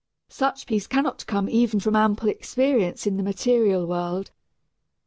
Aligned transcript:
Such 0.29 0.65
peace 0.65 0.87
cannot 0.87 1.27
come 1.27 1.47
even 1.47 1.79
from 1.79 1.95
ample 1.95 2.27
experience 2.27 3.05
in 3.05 3.17
the 3.17 3.21
material 3.21 3.85
world. 3.85 4.31